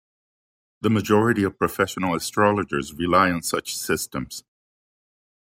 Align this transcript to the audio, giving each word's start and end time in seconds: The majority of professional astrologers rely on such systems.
The 0.81 0.89
majority 0.89 1.43
of 1.43 1.59
professional 1.59 2.15
astrologers 2.15 2.91
rely 2.91 3.29
on 3.29 3.43
such 3.43 3.75
systems. 3.77 4.43